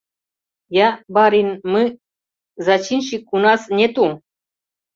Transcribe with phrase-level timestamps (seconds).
[0.85, 0.89] —Я...
[1.15, 1.49] барин...
[1.63, 1.83] мы...
[2.67, 4.05] зачинщик у нас нету...